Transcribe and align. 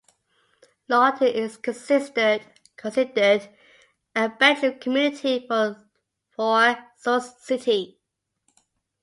Lawton 0.89 1.27
is 1.27 1.57
considered 1.57 2.41
a 2.83 4.29
bedroom 4.29 4.79
community 4.79 5.45
for 5.47 6.87
Sioux 6.97 7.21
City. 7.37 7.99